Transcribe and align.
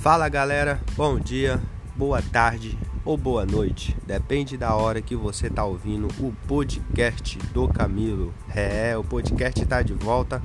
Fala 0.00 0.30
galera, 0.30 0.80
bom 0.96 1.20
dia, 1.20 1.60
boa 1.94 2.22
tarde 2.22 2.78
ou 3.04 3.18
boa 3.18 3.44
noite, 3.44 3.94
depende 4.06 4.56
da 4.56 4.74
hora 4.74 5.02
que 5.02 5.14
você 5.14 5.48
está 5.48 5.62
ouvindo 5.62 6.08
o 6.18 6.34
podcast 6.48 7.36
do 7.52 7.68
Camilo. 7.68 8.32
É, 8.48 8.96
o 8.96 9.04
podcast 9.04 9.62
está 9.62 9.82
de 9.82 9.92
volta 9.92 10.42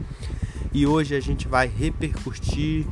e 0.73 0.86
hoje 0.86 1.16
a 1.16 1.21
gente 1.21 1.48
vai 1.48 1.68
repercutir 1.70 2.86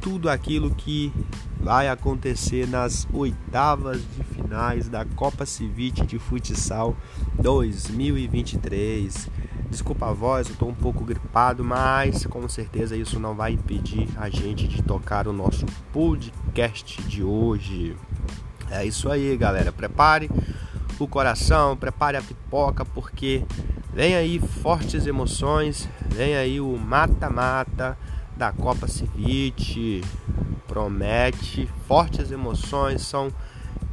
tudo 0.00 0.28
aquilo 0.28 0.74
que 0.74 1.12
vai 1.60 1.88
acontecer 1.88 2.66
nas 2.66 3.06
oitavas 3.12 4.00
de 4.00 4.24
finais 4.24 4.88
da 4.88 5.04
Copa 5.04 5.46
Civite 5.46 6.04
de 6.04 6.18
Futsal 6.18 6.96
2023. 7.40 9.30
Desculpa 9.70 10.08
a 10.08 10.12
voz, 10.12 10.48
eu 10.48 10.54
estou 10.54 10.68
um 10.68 10.74
pouco 10.74 11.04
gripado, 11.04 11.62
mas 11.62 12.26
com 12.26 12.48
certeza 12.48 12.96
isso 12.96 13.20
não 13.20 13.36
vai 13.36 13.52
impedir 13.52 14.08
a 14.16 14.28
gente 14.28 14.66
de 14.66 14.82
tocar 14.82 15.28
o 15.28 15.32
nosso 15.32 15.64
podcast 15.92 17.00
de 17.04 17.22
hoje. 17.22 17.96
É 18.68 18.84
isso 18.84 19.08
aí, 19.08 19.36
galera. 19.36 19.70
Prepare 19.70 20.28
o 20.98 21.06
coração, 21.06 21.76
prepare 21.76 22.16
a 22.16 22.22
pipoca, 22.22 22.84
porque 22.84 23.44
vem 23.94 24.16
aí 24.16 24.40
fortes 24.40 25.06
emoções, 25.06 25.88
vem 26.08 26.36
aí 26.36 26.60
o 26.60 26.76
mata-mata 26.76 27.96
da 28.36 28.50
Copa 28.50 28.88
Civite. 28.88 30.02
Promete 30.66 31.68
fortes 31.86 32.32
emoções, 32.32 33.02
são 33.02 33.32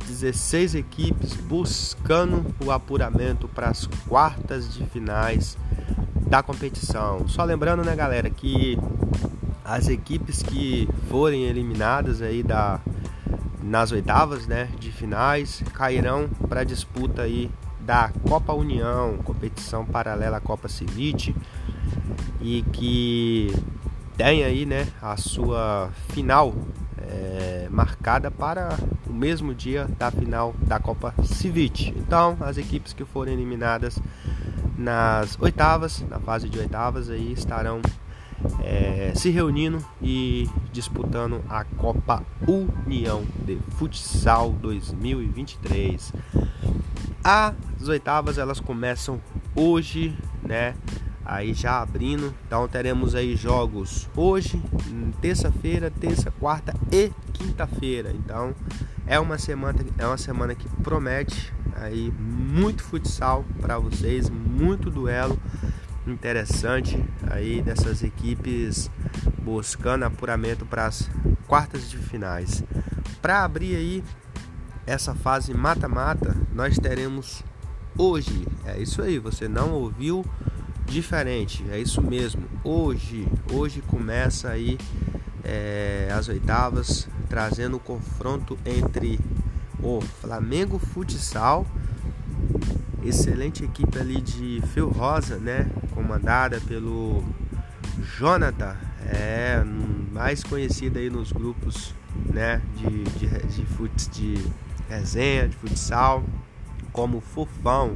16 0.08 0.76
equipes 0.76 1.34
buscando 1.34 2.46
o 2.66 2.72
apuramento 2.72 3.48
para 3.48 3.70
as 3.70 3.86
quartas 4.08 4.74
de 4.74 4.86
finais 4.86 5.58
da 6.28 6.42
competição. 6.42 7.28
Só 7.28 7.44
lembrando, 7.44 7.84
né, 7.84 7.96
galera, 7.96 8.30
que 8.30 8.78
as 9.64 9.90
equipes 9.90 10.42
que 10.42 10.88
forem 11.10 11.44
eliminadas 11.44 12.22
aí 12.22 12.42
da 12.42 12.80
nas 13.62 13.92
oitavas, 13.92 14.48
né, 14.48 14.70
de 14.80 14.94
finais, 14.94 15.62
cairão 15.74 16.30
para 16.48 16.62
a 16.62 16.64
disputa 16.64 17.24
aí 17.24 17.52
da 17.82 18.10
Copa 18.26 18.54
União, 18.54 19.18
competição 19.26 19.86
paralela 19.86 20.38
à 20.38 20.40
Copa 20.40 20.70
Civite 20.70 21.36
e 22.40 22.62
que 22.72 23.54
tem 24.16 24.46
aí, 24.46 24.66
né, 24.66 24.88
a 25.02 25.18
sua 25.18 25.90
final 26.10 26.56
é, 26.98 27.68
marcada 27.70 28.32
para 28.32 28.78
o 29.10 29.14
mesmo 29.14 29.54
dia 29.54 29.88
da 29.98 30.12
final 30.12 30.54
da 30.62 30.80
Copa 30.80 31.14
Civite. 31.24 31.94
Então, 31.98 32.38
as 32.42 32.58
equipes 32.58 32.94
que 32.94 33.06
forem 33.06 33.34
eliminadas 33.34 34.00
nas 34.78 35.38
oitavas, 35.40 36.06
na 36.10 36.20
fase 36.20 36.48
de 36.48 36.60
oitavas, 36.60 37.10
aí 37.10 37.32
estarão 37.32 37.82
é, 38.64 39.12
se 39.16 39.30
reunindo 39.30 39.84
e 40.02 40.48
disputando 40.72 41.44
a 41.50 41.64
Copa 41.64 42.24
União 42.48 43.24
de 43.46 43.58
Futsal 43.78 44.52
2023. 44.52 46.14
As 47.24 47.88
oitavas 47.88 48.38
elas 48.38 48.60
começam 48.60 49.20
hoje, 49.56 50.16
né? 50.44 50.76
Aí 51.26 51.54
já 51.54 51.82
abrindo, 51.82 52.34
então 52.46 52.66
teremos 52.70 53.14
aí 53.14 53.36
jogos 53.36 54.08
hoje, 54.16 54.62
terça-feira, 55.20 55.92
terça, 55.92 56.32
quarta 56.32 56.74
e 56.90 57.12
quinta-feira. 57.34 58.14
Então 58.14 58.56
é 59.08 59.20
uma 59.20 59.38
semana, 59.38 59.80
é 59.98 60.06
uma 60.06 60.18
semana 60.18 60.54
que 60.54 60.68
promete 60.84 61.54
aí 61.76 62.12
muito 62.12 62.84
futsal 62.84 63.46
para 63.62 63.80
vocês, 63.80 64.30
muito 64.30 64.90
duelo 64.90 65.40
interessante 66.06 67.04
aí 67.30 67.62
dessas 67.62 68.02
equipes 68.04 68.90
buscando 69.42 70.04
apuramento 70.04 70.66
para 70.66 70.86
as 70.86 71.10
quartas 71.48 71.90
de 71.90 71.98
finais. 71.98 72.64
Para 73.22 73.44
abrir 73.44 73.76
aí 73.76 74.04
essa 74.86 75.14
fase 75.14 75.54
mata-mata, 75.54 76.36
nós 76.54 76.78
teremos 76.78 77.44
hoje, 77.98 78.48
é 78.66 78.80
isso 78.80 79.02
aí, 79.02 79.20
você 79.20 79.48
não 79.48 79.74
ouviu 79.74 80.26
diferente, 80.86 81.66
é 81.70 81.80
isso 81.80 82.02
mesmo. 82.02 82.44
Hoje, 82.64 83.28
hoje 83.52 83.82
começa 83.82 84.50
aí 84.50 84.78
é, 85.44 86.10
as 86.14 86.30
oitavas, 86.30 87.08
trazendo 87.30 87.78
o 87.78 87.80
confronto 87.80 88.58
entre 88.66 89.20
o 89.82 90.02
Flamengo 90.02 90.80
Futsal 90.80 91.66
excelente 93.08 93.64
equipe 93.64 93.98
ali 93.98 94.20
de 94.20 94.62
Phil 94.74 94.90
Rosa, 94.90 95.38
né? 95.38 95.68
Comandada 95.94 96.60
pelo 96.62 97.24
Jonathan, 98.18 98.76
é 99.06 99.64
mais 100.12 100.44
conhecido 100.44 101.00
aí 101.00 101.10
nos 101.10 101.32
grupos, 101.32 101.94
né? 102.34 102.62
De, 102.76 103.04
de, 103.04 103.28
de, 103.28 103.66
futs, 103.66 104.10
de 104.10 104.46
resenha, 104.90 105.48
de 105.48 105.56
futsal, 105.56 106.24
como 106.92 107.22
Fofão. 107.22 107.94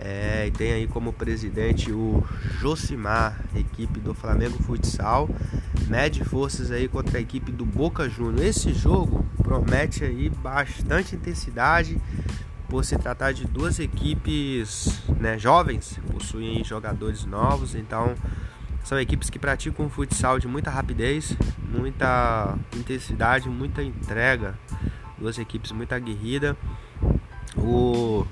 É, 0.00 0.48
e 0.48 0.50
tem 0.50 0.72
aí 0.72 0.86
como 0.86 1.14
presidente 1.14 1.90
o 1.90 2.22
Josimar, 2.60 3.40
equipe 3.56 3.98
do 4.00 4.12
Flamengo 4.12 4.62
Futsal, 4.62 5.30
mede 5.86 6.24
forças 6.24 6.70
aí 6.70 6.88
contra 6.88 7.18
a 7.18 7.20
equipe 7.20 7.52
do 7.52 7.64
Boca 7.64 8.08
Juniors. 8.08 8.40
Esse 8.40 8.72
jogo 8.72 9.24
promete 9.42 10.04
aí 10.04 10.28
bastante 10.28 11.16
intensidade, 11.16 12.00
por 12.68 12.84
se 12.84 12.98
tratar 12.98 13.32
de 13.32 13.46
duas 13.46 13.78
equipes 13.78 15.00
né, 15.20 15.38
jovens, 15.38 16.00
possuem 16.10 16.64
jogadores 16.64 17.24
novos, 17.24 17.74
então 17.74 18.14
são 18.82 18.98
equipes 18.98 19.30
que 19.30 19.38
praticam 19.38 19.88
futsal 19.88 20.38
de 20.38 20.46
muita 20.46 20.70
rapidez, 20.70 21.36
muita 21.70 22.58
intensidade, 22.76 23.48
muita 23.48 23.82
entrega. 23.82 24.58
Duas 25.16 25.38
equipes 25.38 25.72
muito 25.72 25.94
aguerridas. 25.94 26.56
O, 27.56 28.26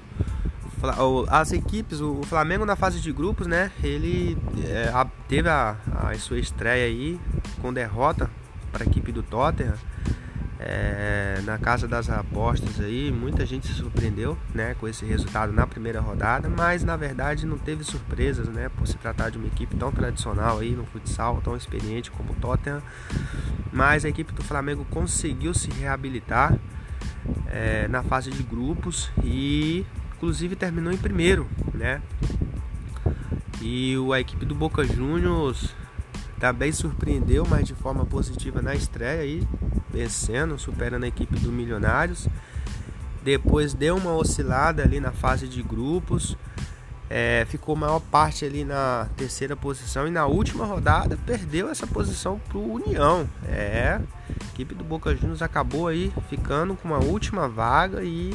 as 1.29 1.53
equipes, 1.53 2.01
o 2.01 2.23
Flamengo 2.25 2.65
na 2.65 2.77
fase 2.77 3.01
de 3.01 3.13
grupos, 3.13 3.47
né? 3.47 3.71
Ele 3.83 4.37
é, 4.65 4.93
teve 5.29 5.49
a, 5.49 5.77
a 5.95 6.15
sua 6.19 6.39
estreia 6.39 6.87
aí 6.87 7.21
com 7.61 7.73
derrota 7.73 8.31
para 8.73 8.85
a 8.85 8.87
equipe 8.87 9.13
do 9.13 9.23
Tottenham 9.23 9.77
é, 10.65 11.41
na 11.45 11.59
casa 11.59 11.89
das 11.89 12.09
apostas 12.09 12.79
aí, 12.81 13.11
muita 13.11 13.45
gente 13.45 13.67
se 13.67 13.75
surpreendeu 13.75 14.39
né, 14.55 14.75
com 14.79 14.87
esse 14.87 15.05
resultado 15.05 15.53
na 15.53 15.67
primeira 15.67 16.01
rodada, 16.01 16.49
mas 16.49 16.85
na 16.85 16.97
verdade 16.97 17.47
não 17.47 17.59
teve 17.59 17.83
surpresas, 17.83 18.47
né, 18.49 18.69
por 18.69 18.87
se 18.87 18.97
tratar 18.97 19.31
de 19.31 19.39
uma 19.39 19.47
equipe 19.47 19.75
tão 19.77 19.91
tradicional 19.91 20.61
aí 20.61 20.71
no 20.71 20.85
futsal, 20.85 21.41
tão 21.43 21.57
experiente 21.57 22.11
como 22.11 22.33
o 22.33 22.37
Tottenham. 22.37 22.83
Mas 23.73 24.05
a 24.05 24.09
equipe 24.09 24.33
do 24.33 24.43
Flamengo 24.45 24.87
conseguiu 24.91 25.53
se 25.53 25.69
reabilitar 25.71 26.57
é, 27.47 27.89
na 27.89 28.03
fase 28.03 28.31
de 28.31 28.43
grupos 28.43 29.11
e 29.25 29.85
inclusive 30.23 30.55
terminou 30.55 30.93
em 30.93 30.97
primeiro, 30.97 31.49
né? 31.75 32.01
E 33.61 33.97
a 34.15 34.21
equipe 34.21 34.47
do 34.47 34.55
Boca 34.55 34.85
Juniors 34.85 35.75
também 36.39 36.71
surpreendeu, 36.71 37.45
mas 37.45 37.67
de 37.67 37.75
forma 37.75 38.07
positiva 38.07 38.63
na 38.63 38.73
estreia 38.73 39.23
aí, 39.23 39.47
vencendo, 39.91 40.57
superando 40.61 41.03
a 41.03 41.09
equipe 41.09 41.37
do 41.41 41.51
Milionários. 41.51 42.29
Depois 43.25 43.75
deu 43.75 43.97
uma 43.97 44.15
oscilada 44.15 44.85
ali 44.85 45.01
na 45.01 45.11
fase 45.11 45.49
de 45.49 45.61
grupos. 45.61 46.37
É, 47.11 47.45
ficou 47.49 47.75
maior 47.75 47.99
parte 47.99 48.45
ali 48.45 48.65
na 48.65 49.09
terceira 49.17 49.57
posição 49.57 50.07
e 50.07 50.11
na 50.11 50.27
última 50.27 50.65
rodada 50.65 51.19
perdeu 51.27 51.69
essa 51.69 51.87
posição 51.87 52.41
para 52.49 52.59
o 52.59 52.75
União. 52.75 53.29
É, 53.49 54.01
a 54.41 54.45
equipe 54.53 54.73
do 54.73 54.85
Boca 54.85 55.15
Juniors 55.17 55.43
acabou 55.43 55.89
aí 55.89 56.13
ficando 56.31 56.77
com 56.77 56.89
uma 56.89 56.99
última 56.99 57.49
vaga 57.49 58.05
e 58.05 58.33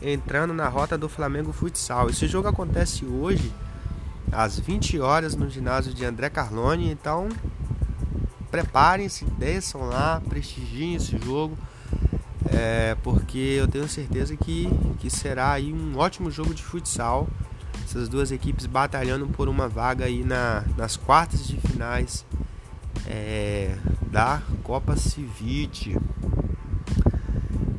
entrando 0.00 0.54
na 0.54 0.68
rota 0.68 0.96
do 0.96 1.08
Flamengo 1.08 1.52
Futsal. 1.52 2.08
Esse 2.10 2.26
jogo 2.26 2.48
acontece 2.48 3.04
hoje 3.04 3.52
às 4.30 4.58
20 4.58 5.00
horas 5.00 5.34
no 5.34 5.48
ginásio 5.48 5.92
de 5.92 6.04
André 6.04 6.30
Carlone. 6.30 6.90
Então, 6.90 7.28
preparem-se, 8.50 9.24
desçam 9.24 9.82
lá, 9.82 10.22
prestigiem 10.28 10.94
esse 10.94 11.18
jogo, 11.18 11.56
é, 12.50 12.96
porque 13.02 13.38
eu 13.38 13.68
tenho 13.68 13.88
certeza 13.88 14.36
que, 14.36 14.68
que 14.98 15.10
será 15.10 15.52
aí 15.52 15.72
um 15.72 15.96
ótimo 15.98 16.30
jogo 16.30 16.54
de 16.54 16.62
futsal. 16.62 17.28
Essas 17.84 18.08
duas 18.08 18.30
equipes 18.30 18.66
batalhando 18.66 19.26
por 19.28 19.48
uma 19.48 19.66
vaga 19.66 20.04
aí 20.04 20.22
na, 20.22 20.62
nas 20.76 20.96
quartas 20.96 21.46
de 21.46 21.56
finais 21.56 22.24
é, 23.06 23.76
da 24.10 24.42
Copa 24.62 24.94
Civite. 24.94 25.96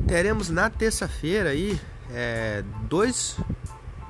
Teremos 0.08 0.50
na 0.50 0.68
terça-feira 0.68 1.50
aí 1.50 1.80
é, 2.12 2.64
dois 2.88 3.36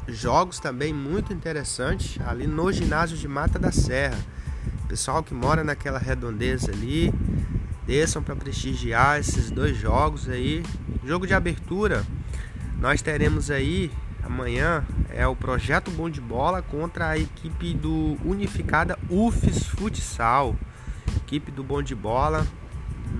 jogos 0.09 0.59
também 0.59 0.93
muito 0.93 1.33
interessantes 1.33 2.21
ali 2.27 2.47
no 2.47 2.71
ginásio 2.73 3.17
de 3.17 3.29
Mata 3.29 3.59
da 3.59 3.71
Serra. 3.71 4.19
Pessoal 4.89 5.23
que 5.23 5.33
mora 5.33 5.63
naquela 5.63 5.99
redondeza 5.99 6.71
ali, 6.73 7.13
desçam 7.87 8.23
para 8.23 8.35
prestigiar 8.35 9.21
esses 9.21 9.51
dois 9.51 9.77
jogos 9.77 10.29
aí. 10.29 10.65
Jogo 11.05 11.27
de 11.27 11.35
abertura, 11.35 12.05
nós 12.79 13.01
teremos 13.01 13.51
aí 13.51 13.91
amanhã 14.23 14.85
é 15.11 15.27
o 15.27 15.35
projeto 15.35 15.91
Bom 15.91 16.09
de 16.09 16.21
Bola 16.21 16.63
contra 16.63 17.09
a 17.09 17.19
equipe 17.19 17.75
do 17.75 18.17
Unificada 18.25 18.99
UFES 19.09 19.67
Futsal. 19.67 20.57
Equipe 21.17 21.51
do 21.51 21.63
Bom 21.63 21.83
de 21.83 21.95
Bola, 21.95 22.47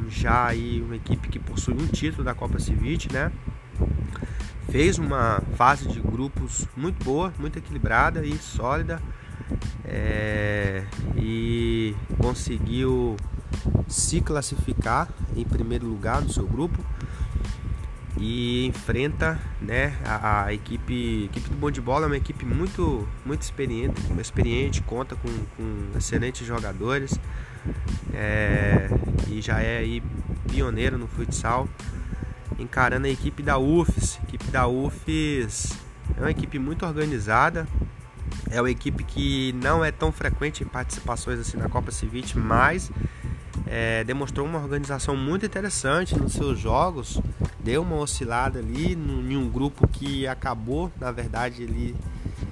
já 0.09 0.47
aí 0.47 0.81
uma 0.81 0.97
equipe 0.97 1.29
que 1.29 1.39
possui 1.39 1.75
um 1.75 1.87
título 1.87 2.25
da 2.25 2.35
Copa 2.35 2.59
Civite, 2.59 3.13
né? 3.13 3.33
Fez 4.71 4.99
uma 4.99 5.43
fase 5.57 5.89
de 5.89 6.01
grupos 6.01 6.67
muito 6.77 7.05
boa, 7.05 7.33
muito 7.39 7.59
equilibrada 7.59 8.25
e 8.25 8.37
sólida. 8.39 9.01
É, 9.85 10.85
e 11.17 11.95
conseguiu 12.19 13.17
se 13.89 14.21
classificar 14.21 15.09
em 15.37 15.45
primeiro 15.45 15.87
lugar 15.87 16.23
no 16.23 16.31
seu 16.31 16.47
grupo 16.47 16.79
e 18.17 18.67
enfrenta 18.67 19.41
né, 19.61 19.97
a, 20.05 20.45
a 20.45 20.55
equipe, 20.55 21.25
equipe 21.25 21.49
do 21.49 21.57
bom 21.57 21.71
de 21.71 21.81
bola 21.81 22.05
é 22.05 22.07
uma 22.07 22.17
equipe 22.17 22.45
muito 22.45 23.09
muito 23.25 23.43
experiente, 23.43 24.01
experiente 24.21 24.83
conta 24.83 25.17
com, 25.17 25.29
com 25.57 25.99
excelentes 25.99 26.47
jogadores 26.47 27.19
é, 28.13 28.89
e 29.29 29.41
já 29.41 29.61
é 29.61 29.85
pioneiro 30.49 30.99
no 30.99 31.07
futsal 31.07 31.69
encarando 32.61 33.07
a 33.07 33.11
equipe 33.11 33.43
da 33.43 33.59
UFES. 33.59 34.19
A 34.21 34.29
equipe 34.29 34.45
da 34.51 34.67
UFES 34.69 35.73
é 36.17 36.21
uma 36.21 36.31
equipe 36.31 36.59
muito 36.59 36.85
organizada. 36.87 37.67
É 38.51 38.61
uma 38.61 38.71
equipe 38.71 39.03
que 39.03 39.53
não 39.55 39.85
é 39.85 39.91
tão 39.91 40.13
frequente 40.13 40.63
em 40.63 40.67
participações 40.67 41.41
assim 41.41 41.57
na 41.57 41.69
Copa 41.69 41.91
Civite 41.91 42.39
mas 42.39 42.91
é, 43.67 44.03
demonstrou 44.03 44.47
uma 44.47 44.59
organização 44.59 45.17
muito 45.17 45.47
interessante 45.47 46.19
nos 46.19 46.33
seus 46.33 46.59
jogos, 46.59 47.21
deu 47.61 47.83
uma 47.83 47.97
oscilada 47.97 48.59
ali 48.59 48.95
em 48.95 49.37
um 49.37 49.49
grupo 49.49 49.87
que 49.87 50.27
acabou, 50.27 50.91
na 51.01 51.13
verdade, 51.13 51.63
ele 51.63 51.95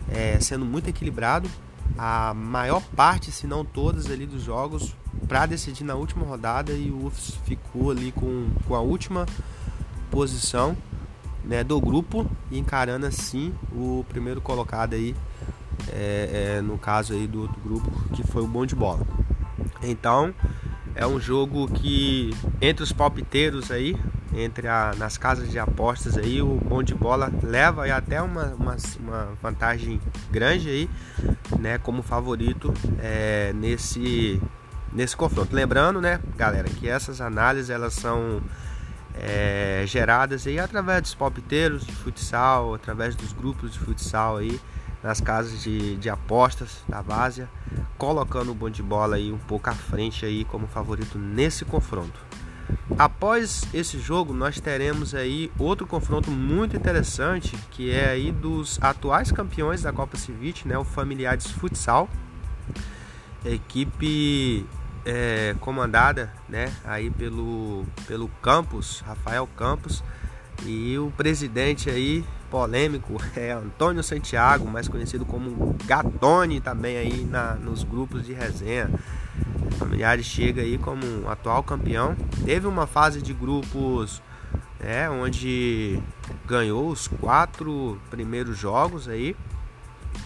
é, 0.08 0.38
sendo 0.40 0.64
muito 0.64 0.88
equilibrado. 0.88 1.50
A 1.96 2.32
maior 2.32 2.80
parte, 2.94 3.32
se 3.32 3.48
não 3.48 3.64
todas 3.64 4.08
ali 4.08 4.26
dos 4.26 4.44
jogos, 4.44 4.94
para 5.26 5.46
decidir 5.46 5.82
na 5.82 5.96
última 5.96 6.24
rodada 6.24 6.72
e 6.72 6.90
o 6.90 7.06
UFS 7.06 7.36
ficou 7.44 7.90
ali 7.90 8.12
com, 8.12 8.48
com 8.66 8.74
a 8.76 8.80
última 8.80 9.26
posição 10.10 10.76
né, 11.44 11.64
do 11.64 11.80
grupo, 11.80 12.30
encarando 12.50 13.06
assim 13.06 13.54
o 13.72 14.04
primeiro 14.08 14.40
colocado 14.40 14.94
aí, 14.94 15.14
é, 15.88 16.56
é, 16.56 16.60
no 16.60 16.76
caso 16.76 17.12
aí 17.14 17.26
do 17.26 17.42
outro 17.42 17.60
grupo, 17.60 17.90
que 18.14 18.22
foi 18.26 18.42
o 18.42 18.46
Bom 18.46 18.66
de 18.66 18.74
Bola. 18.74 19.06
Então, 19.82 20.34
é 20.94 21.06
um 21.06 21.20
jogo 21.20 21.68
que 21.68 22.34
entre 22.60 22.82
os 22.82 22.92
palpiteiros 22.92 23.70
aí, 23.70 23.96
entre 24.34 24.68
a, 24.68 24.94
nas 24.96 25.16
casas 25.16 25.50
de 25.50 25.58
apostas 25.58 26.18
aí, 26.18 26.42
o 26.42 26.56
bom 26.56 26.82
de 26.82 26.94
bola 26.94 27.32
leva 27.42 27.84
aí 27.84 27.90
até 27.90 28.20
uma, 28.20 28.54
uma, 28.54 28.76
uma 29.00 29.28
vantagem 29.40 30.00
grande 30.30 30.68
aí, 30.68 30.90
né, 31.58 31.78
como 31.78 32.02
favorito 32.02 32.74
é, 33.00 33.52
nesse 33.54 34.40
nesse 34.92 35.16
confronto. 35.16 35.54
Lembrando, 35.54 36.00
né, 36.00 36.18
galera, 36.36 36.68
que 36.68 36.88
essas 36.88 37.20
análises 37.20 37.70
elas 37.70 37.94
são 37.94 38.40
é, 39.20 39.84
geradas 39.86 40.46
aí 40.46 40.58
através 40.58 41.02
dos 41.02 41.14
palpiteiros 41.14 41.86
de 41.86 41.92
futsal, 41.92 42.74
através 42.74 43.14
dos 43.14 43.32
grupos 43.32 43.72
de 43.72 43.78
futsal 43.78 44.38
aí 44.38 44.60
nas 45.02 45.20
casas 45.20 45.62
de, 45.62 45.96
de 45.96 46.10
apostas 46.10 46.82
da 46.88 47.00
Várzea, 47.00 47.48
colocando 47.96 48.50
o 48.50 48.54
bom 48.54 48.68
de 48.68 48.82
bola 48.82 49.16
aí 49.16 49.32
um 49.32 49.38
pouco 49.38 49.70
à 49.70 49.74
frente 49.74 50.26
aí 50.26 50.44
como 50.44 50.66
favorito 50.66 51.18
nesse 51.18 51.64
confronto. 51.64 52.20
Após 52.98 53.62
esse 53.72 53.98
jogo, 53.98 54.34
nós 54.34 54.60
teremos 54.60 55.14
aí 55.14 55.50
outro 55.58 55.86
confronto 55.86 56.30
muito 56.30 56.76
interessante, 56.76 57.56
que 57.70 57.90
é 57.90 58.10
aí 58.10 58.30
dos 58.32 58.78
atuais 58.82 59.32
campeões 59.32 59.82
da 59.82 59.92
Copa 59.92 60.16
Civite, 60.18 60.66
né, 60.66 60.76
o 60.76 60.84
Familiares 60.84 61.46
Futsal, 61.50 62.08
equipe 63.44 64.66
é, 65.08 65.56
comandada, 65.60 66.30
né, 66.46 66.70
aí 66.84 67.10
pelo 67.10 67.86
pelo 68.06 68.28
Campos, 68.42 69.00
Rafael 69.00 69.48
Campos, 69.56 70.04
e 70.66 70.98
o 70.98 71.10
presidente 71.16 71.88
aí 71.88 72.22
polêmico 72.50 73.16
é 73.34 73.52
Antônio 73.52 74.02
Santiago, 74.02 74.68
mais 74.68 74.86
conhecido 74.86 75.24
como 75.24 75.74
Gatone 75.86 76.60
também 76.60 76.98
aí 76.98 77.24
na, 77.24 77.54
nos 77.54 77.82
grupos 77.84 78.26
de 78.26 78.34
resenha. 78.34 78.90
Familiares 79.78 80.26
chega 80.26 80.60
aí 80.60 80.76
como 80.76 81.06
um 81.06 81.30
atual 81.30 81.62
campeão. 81.62 82.16
Teve 82.44 82.66
uma 82.66 82.86
fase 82.86 83.22
de 83.22 83.32
grupos 83.32 84.20
é, 84.80 85.08
onde 85.08 86.02
ganhou 86.46 86.88
os 86.88 87.08
quatro 87.08 87.98
primeiros 88.10 88.58
jogos 88.58 89.08
aí, 89.08 89.36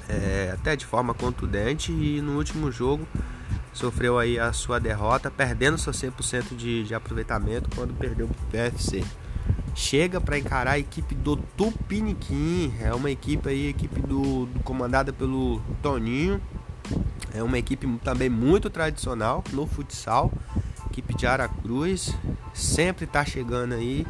é, 0.08 0.50
até 0.54 0.74
de 0.74 0.86
forma 0.86 1.12
contundente 1.12 1.92
e 1.92 2.20
no 2.20 2.36
último 2.36 2.72
jogo 2.72 3.06
sofreu 3.72 4.18
aí 4.18 4.38
a 4.38 4.52
sua 4.52 4.78
derrota, 4.78 5.30
perdendo 5.30 5.78
seu 5.78 5.92
100% 5.92 6.56
de, 6.56 6.84
de 6.84 6.94
aproveitamento 6.94 7.70
quando 7.74 7.94
perdeu 7.94 8.26
o 8.26 8.50
PFC 8.50 9.02
chega 9.74 10.20
para 10.20 10.38
encarar 10.38 10.72
a 10.72 10.78
equipe 10.78 11.14
do 11.14 11.36
Tupiniquim. 11.36 12.72
É 12.80 12.94
uma 12.94 13.10
equipe 13.10 13.48
aí, 13.48 13.68
equipe 13.68 14.00
do, 14.00 14.46
do, 14.46 14.60
comandada 14.60 15.12
pelo 15.12 15.60
Toninho. 15.82 16.40
É 17.34 17.42
uma 17.42 17.58
equipe 17.58 17.86
também 18.04 18.28
muito 18.28 18.68
tradicional 18.68 19.42
no 19.52 19.66
futsal. 19.66 20.30
Equipe 20.90 21.14
de 21.14 21.26
Aracruz, 21.26 22.14
sempre 22.52 23.06
está 23.06 23.24
chegando 23.24 23.72
aí, 23.72 24.06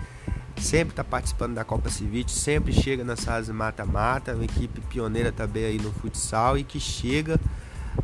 sempre 0.57 0.93
está 0.93 1.05
participando 1.05 1.55
da 1.55 1.65
Copa 1.65 1.89
Civite, 1.89 2.33
sempre 2.33 2.73
chega 2.73 3.05
nas 3.05 3.25
fases 3.25 3.55
mata-mata, 3.55 4.35
uma 4.35 4.45
equipe 4.45 4.81
pioneira 4.81 5.31
também 5.31 5.65
aí 5.65 5.79
no 5.79 5.93
futsal 5.93 6.59
e 6.59 6.65
que 6.65 6.81
chega 6.81 7.39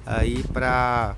aí 0.07 0.45
para 0.53 1.17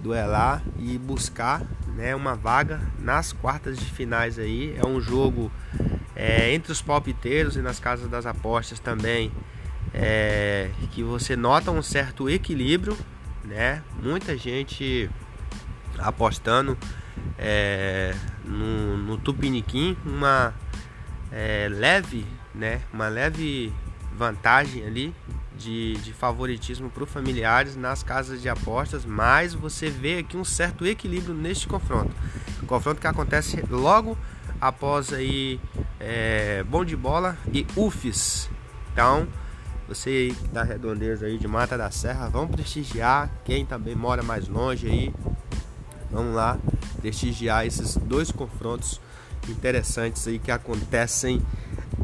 duelar 0.00 0.62
e 0.78 0.98
buscar 0.98 1.62
né, 1.94 2.14
uma 2.14 2.34
vaga 2.34 2.80
nas 2.98 3.32
quartas 3.32 3.78
de 3.78 3.86
finais 3.86 4.38
aí. 4.38 4.74
É 4.76 4.86
um 4.86 5.00
jogo 5.00 5.50
é, 6.14 6.52
entre 6.52 6.72
os 6.72 6.82
palpiteiros 6.82 7.56
e 7.56 7.60
nas 7.60 7.78
casas 7.78 8.08
das 8.08 8.26
apostas 8.26 8.78
também 8.78 9.32
é, 9.92 10.70
que 10.92 11.02
você 11.02 11.36
nota 11.36 11.70
um 11.70 11.82
certo 11.82 12.28
equilíbrio, 12.28 12.96
né? 13.44 13.82
Muita 14.02 14.36
gente 14.36 15.10
apostando 15.98 16.76
é, 17.38 18.14
no, 18.44 18.96
no 18.98 19.18
Tupiniquim, 19.18 19.96
uma 20.04 20.54
é, 21.32 21.68
leve, 21.70 22.26
né? 22.54 22.82
Uma 22.92 23.08
leve 23.08 23.72
vantagem 24.16 24.84
ali 24.84 25.14
de, 25.58 25.94
de 25.96 26.12
favoritismo 26.12 26.88
para 26.88 27.02
os 27.04 27.10
familiares 27.10 27.76
nas 27.76 28.02
casas 28.02 28.40
de 28.40 28.48
apostas, 28.48 29.04
mas 29.04 29.52
você 29.52 29.90
vê 29.90 30.18
aqui 30.18 30.36
um 30.36 30.44
certo 30.44 30.86
equilíbrio 30.86 31.34
neste 31.34 31.66
confronto. 31.66 32.14
Confronto 32.66 33.00
que 33.00 33.06
acontece 33.06 33.62
logo 33.68 34.16
após 34.60 35.12
aí 35.12 35.60
é, 35.98 36.62
Bom 36.64 36.84
de 36.84 36.96
Bola 36.96 37.36
e 37.52 37.66
UFES. 37.76 38.48
Então, 38.92 39.26
você 39.88 40.34
da 40.52 40.62
redondeza 40.62 41.26
aí 41.26 41.38
de 41.38 41.48
Mata 41.48 41.76
da 41.76 41.90
Serra, 41.90 42.28
vamos 42.28 42.54
prestigiar 42.54 43.30
quem 43.44 43.66
também 43.66 43.94
mora 43.94 44.22
mais 44.22 44.48
longe 44.48 44.86
aí. 44.86 45.14
Vamos 46.10 46.34
lá 46.34 46.58
prestigiar 47.00 47.66
esses 47.66 47.96
dois 47.96 48.30
confrontos 48.30 49.00
interessantes 49.48 50.26
aí 50.26 50.38
que 50.38 50.50
acontecem 50.50 51.42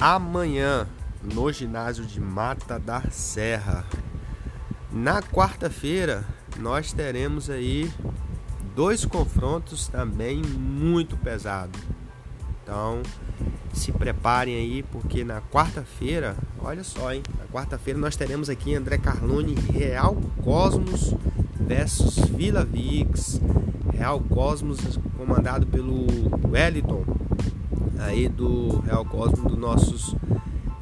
amanhã 0.00 0.86
no 1.32 1.50
ginásio 1.52 2.04
de 2.04 2.20
Mata 2.20 2.78
da 2.78 3.02
Serra. 3.10 3.84
Na 4.92 5.22
quarta-feira 5.22 6.24
nós 6.58 6.92
teremos 6.92 7.48
aí 7.48 7.90
dois 8.74 9.04
confrontos 9.04 9.88
também 9.88 10.42
muito 10.42 11.16
pesados. 11.16 11.80
Então 12.62 13.02
se 13.72 13.90
preparem 13.90 14.54
aí 14.54 14.82
porque 14.84 15.24
na 15.24 15.40
quarta-feira, 15.40 16.36
olha 16.58 16.84
só, 16.84 17.12
hein? 17.12 17.22
Na 17.38 17.46
quarta-feira 17.46 17.98
nós 17.98 18.16
teremos 18.16 18.48
aqui 18.48 18.74
André 18.74 18.98
Carlone 18.98 19.54
Real 19.54 20.16
Cosmos 20.42 21.14
versus 21.58 22.16
Vila 22.16 22.64
Vix. 22.64 23.40
Real 23.92 24.20
Cosmos 24.20 24.98
comandado 25.16 25.66
pelo 25.66 26.06
Wellington 26.48 27.04
aí 27.98 28.28
do 28.28 28.80
Real 28.80 29.04
Cosmos 29.04 29.52
dos 29.52 29.58
nossos 29.58 30.14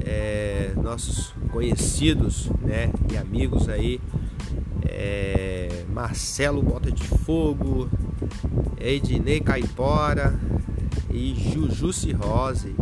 é, 0.04 0.72
nossos 0.76 1.32
conhecidos 1.50 2.50
né, 2.60 2.90
e 3.10 3.16
amigos 3.16 3.68
aí, 3.68 4.00
é, 4.84 5.84
Marcelo 5.92 6.62
Bota 6.62 6.90
de 6.90 7.04
Fogo, 7.04 7.88
Ednei 8.78 9.40
Caipora 9.40 10.38
e 11.10 11.34
Juju 11.34 11.92
Cirrose. 11.92 12.74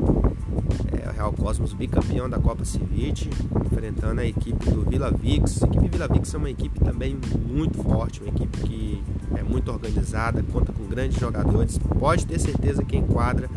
É, 0.93 1.09
o 1.09 1.13
Real 1.13 1.33
Cosmos 1.33 1.73
bicampeão 1.73 2.29
da 2.29 2.39
Copa 2.39 2.65
Civite, 2.65 3.29
enfrentando 3.67 4.21
a 4.21 4.27
equipe 4.27 4.71
do 4.71 4.83
Vila 4.89 5.11
Vix. 5.11 5.63
A 5.63 5.67
equipe 5.67 5.89
Vila 5.89 6.09
Vix 6.09 6.35
é 6.35 6.39
uma 6.39 6.51
equipe 6.51 6.81
também 6.81 7.19
muito 7.47 7.83
forte, 7.83 8.21
uma 8.21 8.29
equipe 8.29 8.59
que 8.61 9.03
é 9.37 9.43
muito 9.43 9.71
organizada, 9.71 10.43
conta 10.53 10.73
com 10.73 10.85
grandes 10.85 11.19
jogadores. 11.19 11.79
Pode 11.79 12.27
ter 12.27 12.39
certeza 12.39 12.85
que 12.85 12.97
enquadra 12.97 13.51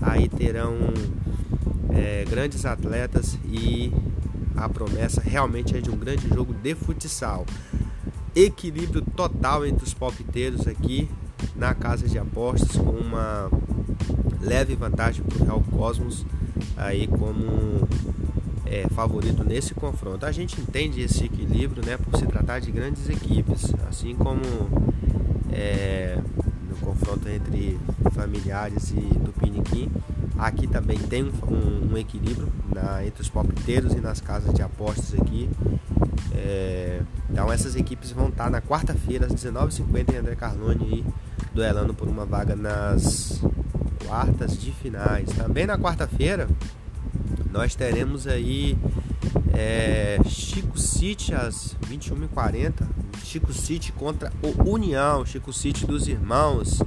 aí 0.00 0.28
terão 0.28 0.76
é, 1.94 2.24
grandes 2.28 2.64
atletas 2.64 3.38
e 3.44 3.92
a 4.56 4.68
promessa 4.68 5.20
realmente 5.20 5.76
é 5.76 5.80
de 5.80 5.90
um 5.90 5.96
grande 5.96 6.28
jogo 6.28 6.52
de 6.52 6.74
futsal. 6.74 7.46
Equilíbrio 8.34 9.02
total 9.02 9.66
entre 9.66 9.84
os 9.84 9.94
palpiteiros 9.94 10.66
aqui, 10.66 11.08
na 11.56 11.74
casa 11.74 12.06
de 12.06 12.18
apostas 12.18 12.76
com 12.76 12.90
uma 12.90 13.50
leve 14.40 14.74
vantagem 14.74 15.24
para 15.24 15.38
o 15.38 15.44
Real 15.44 15.64
Cosmos 15.70 16.24
aí 16.76 17.06
como 17.06 17.88
é, 18.66 18.86
favorito 18.88 19.44
nesse 19.44 19.74
confronto. 19.74 20.24
A 20.24 20.32
gente 20.32 20.60
entende 20.60 21.00
esse 21.00 21.24
equilíbrio, 21.24 21.84
né, 21.84 21.96
por 21.96 22.16
se 22.18 22.26
tratar 22.26 22.60
de 22.60 22.70
grandes 22.70 23.08
equipes, 23.08 23.72
assim 23.88 24.14
como 24.14 24.40
é, 25.52 26.18
no 26.68 26.76
confronto 26.76 27.28
entre 27.28 27.78
familiares 28.12 28.90
e 28.90 29.00
Tupiniquim. 29.24 29.90
Aqui 30.40 30.66
também 30.66 30.98
tem 30.98 31.22
um, 31.22 31.92
um 31.92 31.98
equilíbrio 31.98 32.50
na, 32.74 33.04
entre 33.04 33.20
os 33.20 33.28
palpiteiros 33.28 33.92
e 33.92 34.00
nas 34.00 34.22
casas 34.22 34.54
de 34.54 34.62
apostas 34.62 35.12
aqui. 35.20 35.50
É, 36.32 37.02
então 37.28 37.52
essas 37.52 37.76
equipes 37.76 38.10
vão 38.10 38.30
estar 38.30 38.48
na 38.48 38.62
quarta-feira 38.62 39.26
às 39.26 39.34
19h50 39.34 40.14
em 40.14 40.16
André 40.16 40.34
Carlone 40.36 40.88
aí, 40.90 41.04
duelando 41.52 41.92
por 41.92 42.08
uma 42.08 42.24
vaga 42.24 42.56
nas 42.56 43.42
quartas 44.06 44.58
de 44.58 44.72
finais. 44.72 45.28
Também 45.36 45.66
na 45.66 45.76
quarta-feira 45.76 46.48
nós 47.52 47.74
teremos 47.74 48.26
aí 48.26 48.78
é, 49.52 50.18
Chico 50.24 50.78
City 50.78 51.34
às 51.34 51.76
21h40. 51.86 52.86
Chico 53.22 53.52
City 53.52 53.92
contra 53.92 54.32
o 54.42 54.70
União. 54.70 55.26
Chico 55.26 55.52
City 55.52 55.86
dos 55.86 56.08
irmãos 56.08 56.80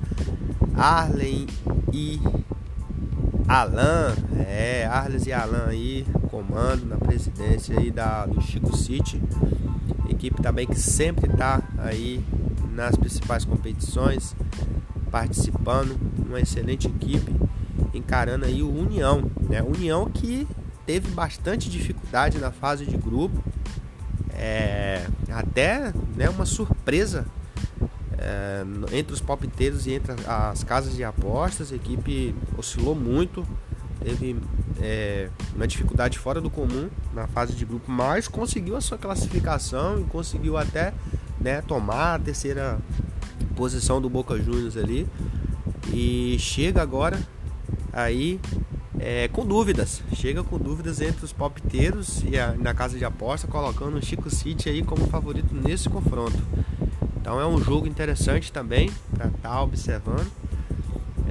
Arlen 0.76 1.46
e 1.92 2.20
Alan. 3.48 4.16
É, 4.48 4.86
Arles 4.86 5.26
e 5.26 5.34
Alan 5.34 5.66
aí, 5.68 6.06
comando 6.30 6.86
na 6.86 6.98
presidência 6.98 7.80
aí 7.80 7.92
da, 7.92 8.26
do 8.26 8.42
Chico 8.42 8.76
City. 8.76 9.22
Equipe 10.10 10.42
também 10.42 10.68
que 10.68 10.80
sempre 10.80 11.30
está 11.32 11.62
aí 11.78 12.24
nas 12.74 12.96
principais 12.96 13.46
competições, 13.46 14.36
participando. 15.12 15.98
Uma 16.26 16.40
excelente 16.40 16.88
equipe 16.88 17.34
encarando 17.94 18.46
aí 18.46 18.64
o 18.64 18.74
União, 18.74 19.30
né? 19.48 19.62
União 19.62 20.10
que 20.10 20.48
teve 20.86 21.12
bastante 21.12 21.70
dificuldade 21.70 22.40
na 22.40 22.52
fase 22.52 22.86
de 22.86 22.98
grupo, 22.98 23.44
é, 24.32 25.06
até 25.30 25.94
né, 26.16 26.30
uma 26.30 26.46
surpresa 26.46 27.26
é, 28.24 28.64
entre 28.98 29.14
os 29.14 29.22
palpiteiros 29.22 29.86
e 29.86 29.94
entre 29.94 30.14
as 30.26 30.64
casas 30.64 30.96
de 30.96 31.04
apostas. 31.04 31.72
A 31.72 31.76
equipe 31.76 32.34
oscilou 32.58 32.96
muito, 32.96 33.46
teve 34.04 34.38
é, 34.82 35.30
uma 35.56 35.68
dificuldade 35.68 36.18
fora 36.18 36.40
do 36.40 36.50
comum 36.50 36.90
na 37.14 37.28
fase 37.28 37.54
de 37.54 37.66
grupo, 37.66 37.92
mas 37.92 38.28
conseguiu 38.28 38.76
a 38.76 38.82
sua 38.82 38.98
classificação 38.98 40.00
e 40.00 40.04
conseguiu 40.06 40.58
até 40.58 40.94
né, 41.40 41.62
tomar 41.62 42.16
a 42.16 42.20
terceira 42.20 42.80
posição 43.56 44.02
do 44.02 44.10
Boca 44.10 44.42
Juniors 44.42 44.78
ali 44.78 45.08
e 45.92 46.38
chega 46.40 46.82
agora 46.82 47.20
aí 47.92 48.40
é, 49.00 49.28
com 49.28 49.46
dúvidas. 49.46 50.02
Chega 50.16 50.44
com 50.44 50.58
dúvidas 50.58 51.02
entre 51.02 51.26
os 51.26 51.34
palpiteiros 51.34 52.24
e 52.26 52.40
a, 52.40 52.54
na 52.54 52.74
casa 52.74 52.98
de 52.98 53.04
aposta, 53.04 53.48
colocando 53.48 53.98
o 53.98 54.02
Chico 54.02 54.30
City 54.30 54.70
aí 54.70 54.82
como 54.82 55.08
favorito 55.08 55.54
nesse 55.54 55.90
confronto. 55.90 56.42
Então 57.24 57.40
é 57.40 57.48
um 57.48 57.58
jogo 57.58 57.88
interessante 57.88 58.52
também 58.52 58.92
para 59.16 59.28
estar 59.28 59.50
tá 59.50 59.62
observando. 59.62 60.30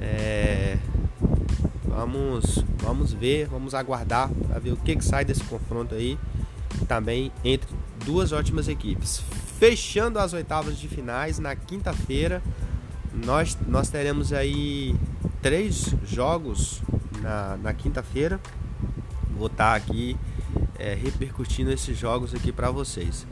É, 0.01 0.79
vamos, 1.85 2.65
vamos 2.81 3.13
ver, 3.13 3.45
vamos 3.45 3.75
aguardar 3.75 4.27
para 4.47 4.57
ver 4.57 4.71
o 4.71 4.77
que, 4.77 4.95
que 4.95 5.05
sai 5.05 5.23
desse 5.23 5.43
confronto 5.43 5.93
aí. 5.93 6.17
Também 6.87 7.31
entre 7.43 7.69
duas 8.03 8.31
ótimas 8.31 8.67
equipes. 8.67 9.21
Fechando 9.59 10.17
as 10.17 10.33
oitavas 10.33 10.79
de 10.79 10.87
finais 10.87 11.37
na 11.37 11.55
quinta-feira, 11.55 12.41
nós, 13.13 13.55
nós 13.67 13.87
teremos 13.87 14.33
aí 14.33 14.95
três 15.43 15.93
jogos 16.07 16.81
na, 17.21 17.55
na 17.57 17.71
quinta-feira. 17.71 18.41
Vou 19.37 19.45
estar 19.45 19.69
tá 19.69 19.75
aqui 19.75 20.17
é, 20.79 20.95
repercutindo 20.95 21.71
esses 21.71 21.95
jogos 21.95 22.33
aqui 22.33 22.51
para 22.51 22.71
vocês. 22.71 23.27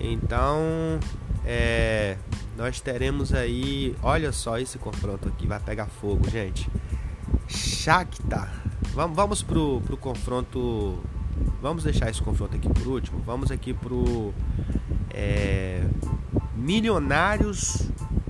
Então, 0.00 1.00
é, 1.50 2.18
nós 2.58 2.78
teremos 2.78 3.32
aí, 3.32 3.96
olha 4.02 4.32
só 4.32 4.58
esse 4.58 4.76
confronto 4.76 5.26
aqui, 5.28 5.46
vai 5.46 5.58
pegar 5.58 5.86
fogo, 5.86 6.28
gente. 6.28 6.68
Shakhtar. 7.48 8.52
Vamos, 8.92 9.16
vamos 9.16 9.42
pro, 9.42 9.80
pro 9.80 9.96
confronto. 9.96 10.98
Vamos 11.62 11.84
deixar 11.84 12.10
esse 12.10 12.20
confronto 12.20 12.54
aqui 12.54 12.68
por 12.68 12.86
último. 12.86 13.22
Vamos 13.24 13.50
aqui 13.50 13.72
pro 13.72 14.34
é, 15.14 15.82
Milionários 16.54 17.88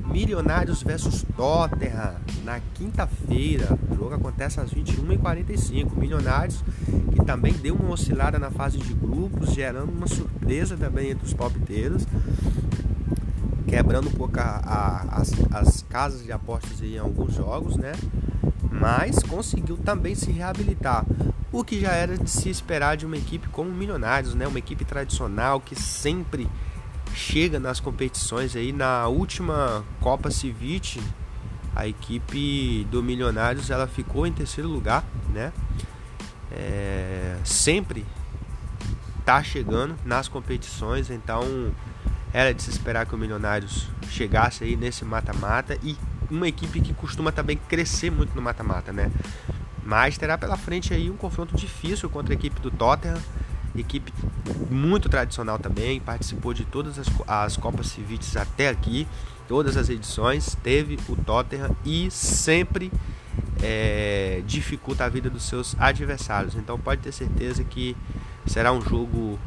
Milionários 0.09 0.83
versus 0.83 1.25
Tottenham 1.37 2.15
na 2.43 2.61
quinta-feira. 2.75 3.79
O 3.91 3.95
jogo 3.95 4.15
acontece 4.15 4.59
às 4.59 4.73
21h45. 4.73 5.95
Milionários 5.97 6.65
que 7.13 7.25
também 7.27 7.53
deu 7.53 7.75
uma 7.75 7.91
oscilada 7.91 8.39
na 8.39 8.51
fase 8.51 8.79
de 8.79 8.95
grupos, 8.95 9.53
gerando 9.53 9.93
uma 9.93 10.07
surpresa 10.07 10.77
também 10.77 11.11
entre 11.11 11.27
os 11.27 11.35
palpiteiros, 11.35 12.07
quebrando 13.69 14.09
um 14.09 14.13
pouco 14.13 14.41
a, 14.41 14.43
a, 14.43 15.21
as, 15.21 15.33
as 15.53 15.83
casas 15.83 16.25
de 16.25 16.33
apostas 16.33 16.83
em 16.83 16.99
alguns 16.99 17.35
jogos, 17.35 17.77
né? 17.77 17.93
Mas 18.71 19.19
conseguiu 19.23 19.77
também 19.77 20.15
se 20.15 20.33
reabilitar. 20.33 21.05
O 21.53 21.63
que 21.63 21.81
já 21.81 21.93
era 21.93 22.17
de 22.17 22.31
se 22.31 22.49
esperar 22.49 22.97
de 22.97 23.05
uma 23.07 23.17
equipe 23.17 23.49
como 23.49 23.71
Milionários, 23.71 24.35
né? 24.35 24.47
Uma 24.47 24.59
equipe 24.59 24.85
tradicional 24.85 25.61
que 25.61 25.77
sempre 25.77 26.49
chega 27.15 27.59
nas 27.59 27.81
competições 27.81 28.55
aí 28.57 28.73
na 28.73 29.07
última 29.09 29.85
Copa 30.01 30.31
Civite 30.31 31.01
a 31.75 31.87
equipe 31.87 32.87
do 32.91 33.03
Milionários 33.03 33.71
ela 33.71 33.87
ficou 33.87 34.27
em 34.27 34.33
terceiro 34.33 34.69
lugar 34.69 35.05
né 35.33 35.53
é, 36.53 37.37
sempre 37.45 38.05
tá 39.25 39.43
chegando 39.43 39.97
nas 40.05 40.29
competições 40.29 41.11
então 41.11 41.73
era 42.33 42.53
de 42.53 42.63
se 42.63 42.71
esperar 42.71 43.07
que 43.07 43.15
o 43.15 43.19
Milionários 43.19 43.89
chegasse 44.11 44.65
aí 44.65 44.77
nesse 44.77 45.05
mata-mata 45.05 45.79
e 45.83 45.97
uma 46.31 46.47
equipe 46.47 46.81
que 46.81 46.93
costuma 46.93 47.33
também 47.33 47.57
crescer 47.69 48.11
muito 48.11 48.35
no 48.35 48.43
mata-mata 48.43 48.93
né 48.93 49.11
mas 49.85 50.19
terá 50.19 50.37
pela 50.37 50.57
frente 50.57 50.93
aí 50.93 51.11
um 51.11 51.17
confronto 51.17 51.57
difícil 51.57 52.11
contra 52.11 52.35
a 52.35 52.37
equipe 52.37 52.61
do 52.61 52.71
Tottenham 52.71 53.19
equipe 53.81 54.13
muito 54.71 55.09
tradicional 55.09 55.59
também, 55.59 56.01
participou 56.01 56.53
de 56.53 56.65
todas 56.65 56.99
as, 56.99 57.07
as 57.27 57.57
Copas 57.57 57.89
Civites 57.89 58.37
até 58.37 58.69
aqui, 58.69 59.07
todas 59.47 59.77
as 59.77 59.89
edições, 59.89 60.57
teve 60.63 60.99
o 61.09 61.17
Tottenham 61.17 61.75
e 61.85 62.11
sempre 62.11 62.93
é, 63.63 64.43
dificulta 64.47 65.05
a 65.05 65.09
vida 65.09 65.31
dos 65.31 65.45
seus 65.45 65.77
adversários. 65.79 66.55
Então 66.55 66.79
pode 66.79 67.03
ter 67.03 67.13
certeza 67.13 67.65
que 67.65 67.97
será 68.47 68.73
um 68.73 68.81
jogo 68.81 69.39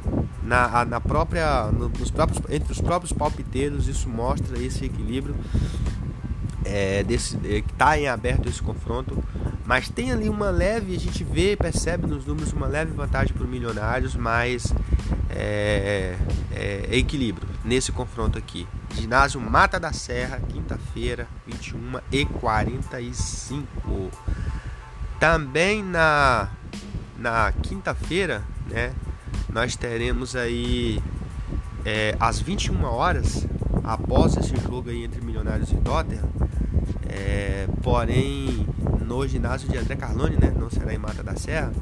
na, 0.44 0.86
na 0.86 1.02
própria, 1.02 1.66
nos 1.72 2.12
próprios, 2.12 2.42
entre 2.50 2.72
os 2.72 2.82
próprios 2.82 3.14
palpiteiros, 3.14 3.88
isso 3.88 4.10
mostra 4.10 4.62
esse 4.62 4.86
equilíbrio 4.86 5.36
é, 6.66 7.04
desse, 7.04 7.36
é, 7.38 7.62
que 7.62 7.72
está 7.72 7.98
em 7.98 8.08
aberto 8.08 8.48
esse 8.48 8.62
confronto 8.62 9.22
mas 9.72 9.88
tem 9.88 10.12
ali 10.12 10.28
uma 10.28 10.50
leve, 10.50 10.94
a 10.94 11.00
gente 11.00 11.24
vê, 11.24 11.56
percebe 11.56 12.06
nos 12.06 12.26
números 12.26 12.52
uma 12.52 12.68
leve 12.68 12.92
vantagem 12.92 13.34
para 13.34 13.44
os 13.44 13.50
milionários, 13.50 14.18
mas 14.18 14.74
é, 15.30 16.18
é, 16.52 16.90
é, 16.92 16.98
equilíbrio 16.98 17.48
nesse 17.64 17.90
confronto 17.90 18.38
aqui. 18.38 18.68
Ginásio 18.94 19.40
Mata 19.40 19.80
da 19.80 19.94
Serra, 19.94 20.42
quinta-feira, 20.50 21.26
21 21.48 22.02
e 22.12 22.26
45. 22.26 24.12
Também 25.20 25.82
na, 25.82 26.50
na 27.18 27.54
quinta-feira, 27.54 28.44
né, 28.72 28.94
nós 29.52 29.76
teremos 29.76 30.36
aí 30.36 31.02
é, 31.86 32.16
às 32.20 32.40
21 32.40 32.84
horas, 32.84 33.46
após 33.84 34.38
esse 34.38 34.56
jogo 34.58 34.90
aí 34.90 35.04
entre 35.04 35.22
Milionários 35.22 35.72
e 35.72 35.76
Tottenham, 35.76 36.30
é, 37.08 37.68
porém 37.84 38.66
no 39.06 39.28
ginásio 39.28 39.68
de 39.68 39.78
André 39.78 39.96
Carlone, 39.96 40.38
né? 40.38 40.54
Não 40.58 40.70
será 40.70 40.94
em 40.94 40.98
Mata 40.98 41.22
da 41.22 41.36
Serra. 41.36 41.74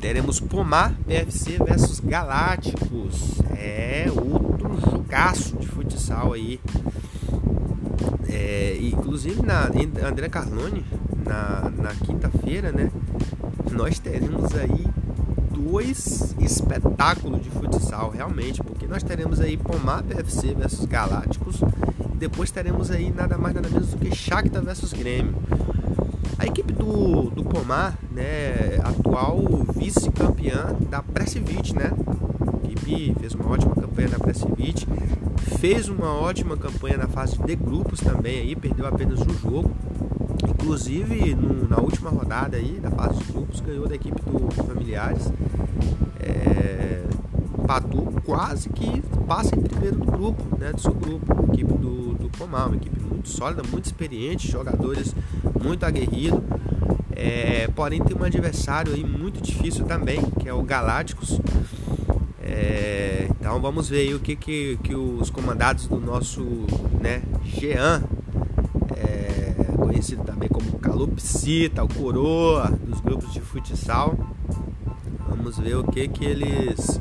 Teremos 0.00 0.38
Pomar 0.38 0.94
PFC 1.04 1.58
versus 1.58 1.98
Galácticos. 1.98 3.40
É 3.56 4.06
outro 4.08 4.78
jogaço 4.80 5.56
de 5.56 5.66
futsal 5.66 6.32
aí. 6.32 6.60
É, 8.28 8.78
inclusive 8.80 9.42
na 9.42 9.66
André 10.06 10.28
Carlone, 10.28 10.84
na, 11.26 11.72
na 11.76 11.94
quinta-feira, 11.94 12.70
né? 12.70 12.90
Nós 13.72 13.98
teremos 13.98 14.54
aí 14.54 14.86
dois 15.58 16.34
espetáculos 16.40 17.42
de 17.42 17.50
futsal, 17.50 18.10
realmente, 18.10 18.62
porque 18.62 18.86
nós 18.86 19.02
teremos 19.02 19.40
aí 19.40 19.56
Pomar 19.56 20.02
PFC 20.02 20.54
versus 20.54 20.84
Galácticos 20.84 21.60
depois 22.18 22.50
teremos 22.50 22.90
aí 22.90 23.12
nada 23.12 23.38
mais 23.38 23.54
nada 23.54 23.68
menos 23.68 23.90
do 23.90 23.96
que 23.98 24.14
Shakhtar 24.14 24.60
versus 24.62 24.92
Grêmio. 24.92 25.34
A 26.36 26.46
equipe 26.46 26.72
do, 26.72 27.30
do 27.30 27.44
Pomar, 27.44 27.96
né, 28.10 28.78
atual 28.82 29.38
vice-campeã 29.72 30.76
da 30.90 31.00
Presivit, 31.00 31.74
né? 31.76 31.92
Que 32.64 32.72
equipe 32.72 33.14
fez 33.20 33.34
uma 33.34 33.48
ótima 33.48 33.74
campanha 33.74 34.08
na 34.08 34.18
Pressivit, 34.18 34.86
fez 35.58 35.88
uma 35.88 36.12
ótima 36.12 36.56
campanha 36.56 36.96
na 36.96 37.06
fase 37.08 37.38
de 37.38 37.56
grupos 37.56 38.00
também 38.00 38.40
aí, 38.40 38.56
perdeu 38.56 38.86
apenas 38.86 39.20
um 39.20 39.34
jogo. 39.38 39.70
Inclusive 40.60 41.34
no, 41.36 41.68
na 41.68 41.78
última 41.78 42.10
rodada 42.10 42.56
aí 42.56 42.80
da 42.80 42.90
fase 42.90 43.18
de 43.20 43.32
grupos 43.32 43.60
ganhou 43.60 43.86
da 43.86 43.94
equipe 43.94 44.20
do 44.22 44.50
Familiares. 44.64 45.30
É, 46.20 47.04
empatou 47.58 48.12
quase 48.24 48.68
que 48.70 49.02
passa 49.26 49.54
em 49.54 49.60
primeiro 49.60 49.96
do 49.96 50.04
grupo, 50.04 50.58
né, 50.58 50.72
do 50.72 50.80
seu 50.80 50.92
grupo, 50.92 51.52
equipe 51.52 51.72
do, 51.74 52.14
do 52.14 52.30
Comal, 52.36 52.68
uma 52.68 52.76
equipe 52.76 52.98
muito 53.00 53.28
sólida, 53.28 53.62
muito 53.70 53.84
experiente, 53.86 54.50
jogadores 54.50 55.14
muito 55.62 55.84
aguerridos. 55.84 56.40
É, 57.14 57.68
porém 57.74 58.02
tem 58.02 58.16
um 58.16 58.24
adversário 58.24 58.94
aí 58.94 59.04
muito 59.04 59.40
difícil 59.40 59.84
também, 59.84 60.20
que 60.40 60.48
é 60.48 60.52
o 60.52 60.62
Galácticos. 60.62 61.40
É, 62.42 63.28
então 63.30 63.60
vamos 63.60 63.88
ver 63.88 64.00
aí 64.00 64.14
o 64.14 64.20
que, 64.20 64.34
que, 64.34 64.78
que 64.82 64.94
os 64.94 65.28
comandados 65.30 65.86
do 65.86 66.00
nosso 66.00 66.42
né, 67.00 67.22
Jean, 67.44 68.02
conhecido 70.08 70.24
também 70.24 70.48
como 70.48 70.78
Calopsita, 70.78 71.84
o 71.84 71.88
Coroa 71.88 72.70
dos 72.70 73.00
grupos 73.00 73.32
de 73.32 73.40
futsal. 73.40 74.16
Vamos 75.28 75.58
ver 75.58 75.76
o 75.76 75.84
que, 75.84 76.08
que 76.08 76.24
eles 76.24 77.00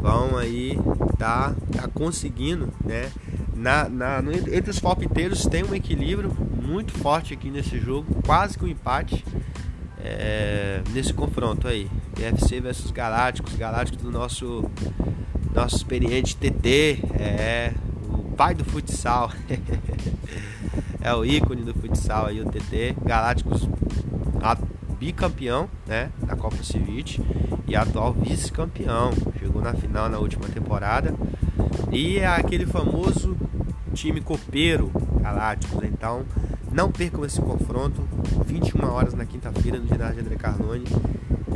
vão 0.00 0.36
aí 0.36 0.78
tá, 1.18 1.54
tá 1.72 1.88
conseguindo, 1.88 2.72
né? 2.84 3.10
Na, 3.54 3.88
na, 3.88 4.22
entre 4.52 4.70
os 4.70 4.78
palpiteiros 4.78 5.44
tem 5.46 5.64
um 5.64 5.74
equilíbrio 5.74 6.34
muito 6.62 6.92
forte 6.92 7.34
aqui 7.34 7.50
nesse 7.50 7.78
jogo, 7.80 8.06
quase 8.24 8.56
que 8.56 8.64
um 8.64 8.68
empate 8.68 9.24
é, 9.98 10.80
nesse 10.92 11.12
confronto 11.12 11.66
aí. 11.66 11.90
PFC 12.14 12.60
versus 12.60 12.90
Galácticos, 12.90 13.54
Galácticos 13.54 14.02
do 14.02 14.10
nosso 14.10 14.64
nosso 15.54 15.76
experiente 15.76 16.36
TT, 16.36 17.00
é 17.18 17.72
o 18.08 18.32
pai 18.36 18.54
do 18.54 18.64
futsal. 18.64 19.32
é 21.00 21.14
o 21.14 21.24
ícone 21.24 21.62
do 21.62 21.74
futsal 21.74 22.26
aí, 22.26 22.40
o 22.40 22.46
TT. 22.46 22.96
Galácticos 23.04 23.68
bicampeão, 24.98 25.68
né, 25.86 26.10
da 26.26 26.34
Copa 26.34 26.62
Civit 26.62 27.22
e 27.66 27.76
atual 27.76 28.12
vice-campeão. 28.12 29.12
Chegou 29.38 29.62
na 29.62 29.72
final 29.74 30.08
na 30.08 30.18
última 30.18 30.48
temporada. 30.48 31.14
E 31.92 32.18
é 32.18 32.26
aquele 32.26 32.66
famoso 32.66 33.36
time 33.94 34.20
copeiro 34.20 34.90
Galácticos. 35.20 35.82
Então, 35.84 36.24
não 36.72 36.90
percam 36.90 37.24
esse 37.24 37.40
confronto. 37.40 38.02
21 38.46 38.88
horas 38.90 39.14
na 39.14 39.24
quinta-feira 39.24 39.78
no 39.78 39.86
ginásio 39.86 40.20
André 40.20 40.36
Carlone. 40.36 40.84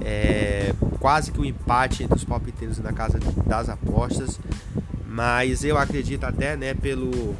É 0.04 0.74
quase 0.98 1.32
que 1.32 1.40
um 1.40 1.44
empate 1.44 2.04
entre 2.04 2.16
os 2.16 2.24
palpiteiros 2.24 2.78
na 2.78 2.92
casa 2.92 3.18
das 3.46 3.68
apostas. 3.68 4.38
Mas 5.06 5.64
eu 5.64 5.76
acredito 5.76 6.24
até, 6.24 6.56
né, 6.56 6.74
pelo 6.74 7.34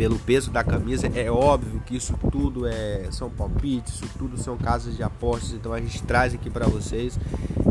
pelo 0.00 0.18
peso 0.18 0.50
da 0.50 0.64
camisa. 0.64 1.08
É 1.14 1.30
óbvio 1.30 1.82
que 1.84 1.94
isso 1.94 2.14
tudo 2.32 2.66
é 2.66 3.06
são 3.10 3.28
palpites, 3.28 3.96
isso 3.96 4.08
tudo 4.16 4.38
são 4.38 4.56
casas 4.56 4.96
de 4.96 5.02
apostas, 5.02 5.52
então 5.52 5.74
a 5.74 5.78
gente 5.78 6.02
traz 6.04 6.32
aqui 6.32 6.48
para 6.48 6.66
vocês 6.66 7.20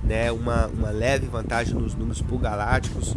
né, 0.04 0.32
uma, 0.32 0.68
uma 0.68 0.92
leve 0.92 1.26
vantagem 1.26 1.74
nos 1.74 1.96
números 1.96 2.22
por 2.22 2.40
galácticos. 2.40 3.16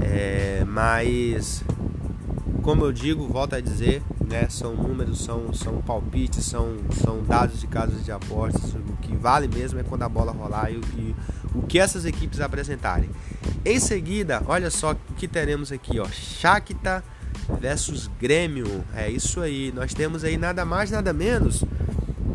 É, 0.00 0.64
mas 0.68 1.64
como 2.62 2.84
eu 2.84 2.92
digo, 2.92 3.26
volto 3.26 3.56
a 3.56 3.60
dizer, 3.60 4.00
né, 4.24 4.46
são 4.48 4.76
números, 4.76 5.24
são, 5.24 5.52
são 5.52 5.82
palpites, 5.82 6.44
são, 6.44 6.76
são 6.92 7.24
dados 7.24 7.58
de 7.58 7.66
casas 7.66 8.04
de 8.04 8.12
apostas. 8.12 8.72
O 8.72 8.96
que 9.02 9.16
vale 9.16 9.48
mesmo 9.48 9.80
é 9.80 9.82
quando 9.82 10.04
a 10.04 10.08
bola 10.08 10.30
rolar 10.30 10.70
e, 10.70 10.76
e 10.76 11.16
o 11.56 11.62
que 11.62 11.76
essas 11.76 12.04
equipes 12.04 12.40
apresentarem. 12.40 13.10
Em 13.64 13.80
seguida, 13.80 14.44
olha 14.46 14.70
só 14.70 14.92
o 14.92 15.14
que 15.16 15.26
teremos 15.26 15.72
aqui, 15.72 15.98
ó. 15.98 16.06
Shakhtar 16.06 17.02
versus 17.60 18.10
Grêmio. 18.20 18.84
É 18.94 19.08
isso 19.08 19.40
aí. 19.40 19.72
Nós 19.72 19.94
temos 19.94 20.24
aí 20.24 20.36
nada 20.36 20.64
mais, 20.64 20.90
nada 20.90 21.12
menos 21.12 21.64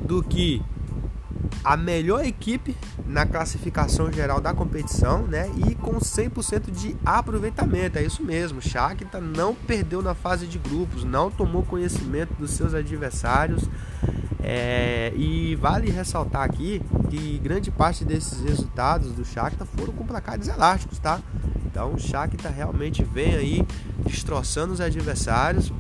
do 0.05 0.23
que 0.23 0.61
a 1.63 1.75
melhor 1.75 2.25
equipe 2.25 2.75
na 3.05 3.25
classificação 3.25 4.11
geral 4.11 4.39
da 4.39 4.53
competição, 4.53 5.23
né? 5.27 5.49
E 5.67 5.75
com 5.75 5.97
100% 5.97 6.71
de 6.71 6.95
aproveitamento. 7.05 7.97
É 7.97 8.03
isso 8.03 8.23
mesmo. 8.23 8.61
Shakhtar 8.61 9.21
não 9.21 9.55
perdeu 9.55 10.01
na 10.01 10.13
fase 10.13 10.45
de 10.45 10.57
grupos, 10.57 11.03
não 11.03 11.29
tomou 11.29 11.63
conhecimento 11.63 12.33
dos 12.35 12.51
seus 12.51 12.73
adversários. 12.73 13.69
É, 14.41 15.11
e 15.15 15.55
vale 15.55 15.91
ressaltar 15.91 16.43
aqui 16.43 16.81
que 17.09 17.37
grande 17.39 17.69
parte 17.69 18.05
desses 18.05 18.41
resultados 18.41 19.11
do 19.11 19.25
Shakhtar 19.25 19.67
foram 19.67 19.91
com 19.93 20.05
placares 20.05 20.47
elásticos, 20.47 20.97
tá? 20.97 21.19
Então 21.65 21.93
o 21.93 21.99
Shakhtar 21.99 22.53
realmente 22.53 23.03
vem 23.03 23.35
aí 23.35 23.67
destroçando 24.05 24.73
os 24.73 24.81
adversários 24.81 25.71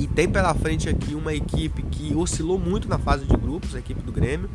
e 0.00 0.06
tem 0.06 0.28
pela 0.28 0.54
frente 0.54 0.88
aqui 0.88 1.14
uma 1.14 1.34
equipe 1.34 1.82
que 1.82 2.14
oscilou 2.14 2.58
muito 2.58 2.88
na 2.88 2.98
fase 2.98 3.26
de 3.26 3.36
grupos, 3.36 3.74
a 3.74 3.78
equipe 3.78 4.00
do 4.02 4.10
Grêmio. 4.10 4.48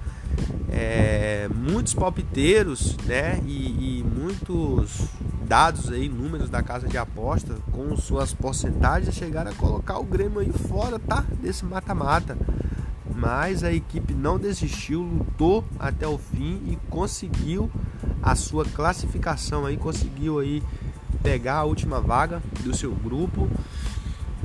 É, 0.70 1.48
muitos 1.54 1.94
palpiteiros, 1.94 2.98
né? 3.06 3.40
E, 3.46 4.00
e, 4.00 4.04
muitos 4.04 5.08
dados 5.48 5.92
aí, 5.92 6.10
números 6.10 6.50
da 6.50 6.64
casa 6.64 6.88
de 6.88 6.98
aposta 6.98 7.56
com 7.72 7.96
suas 7.96 8.34
porcentagens 8.34 9.14
chegaram 9.14 9.52
a 9.52 9.54
colocar 9.54 10.00
o 10.00 10.04
Grêmio 10.04 10.40
aí 10.40 10.52
fora, 10.52 10.98
tá? 10.98 11.24
Desse 11.42 11.64
mata-mata. 11.64 12.36
Mas 13.16 13.64
a 13.64 13.72
equipe 13.72 14.14
não 14.14 14.40
desistiu, 14.40 15.02
lutou 15.04 15.64
até 15.80 16.08
o 16.08 16.18
fim 16.18 16.60
e 16.66 16.78
conseguiu 16.90 17.70
a 18.22 18.36
sua 18.36 18.66
classificação 18.66 19.66
aí, 19.66 19.78
conseguiu 19.78 20.40
aí 20.40 20.64
pegar 21.26 21.56
a 21.56 21.64
última 21.64 22.00
vaga 22.00 22.40
do 22.60 22.78
seu 22.78 22.92
grupo 22.92 23.50